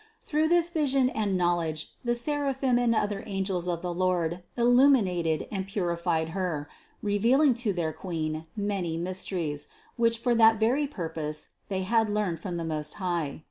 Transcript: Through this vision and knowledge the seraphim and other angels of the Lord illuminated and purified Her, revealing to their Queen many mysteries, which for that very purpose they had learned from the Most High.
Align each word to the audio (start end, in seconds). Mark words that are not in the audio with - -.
Through 0.23 0.47
this 0.47 0.71
vision 0.71 1.11
and 1.11 1.37
knowledge 1.37 1.91
the 2.03 2.15
seraphim 2.15 2.79
and 2.79 2.95
other 2.95 3.21
angels 3.27 3.67
of 3.67 3.83
the 3.83 3.93
Lord 3.93 4.41
illuminated 4.57 5.47
and 5.51 5.67
purified 5.67 6.29
Her, 6.29 6.67
revealing 7.03 7.53
to 7.61 7.71
their 7.71 7.93
Queen 7.93 8.47
many 8.55 8.97
mysteries, 8.97 9.67
which 9.97 10.17
for 10.17 10.33
that 10.33 10.59
very 10.59 10.87
purpose 10.87 11.49
they 11.69 11.83
had 11.83 12.09
learned 12.09 12.39
from 12.39 12.57
the 12.57 12.65
Most 12.65 12.95
High. 12.95 13.39